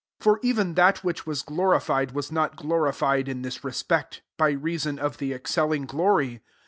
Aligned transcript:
10 0.21 0.33
P'or 0.37 0.49
iven 0.49 0.73
that 0.73 1.03
which 1.03 1.27
was 1.27 1.43
glorified 1.43 2.15
ras 2.15 2.31
not 2.31 2.55
glorified 2.55 3.29
in 3.29 3.43
this 3.43 3.63
re 3.63 3.71
pect, 3.71 4.23
by 4.35 4.49
reason 4.49 4.97
of 4.97 5.19
the 5.19 5.31
excelling 5.31 5.85
jlory. 5.85 6.39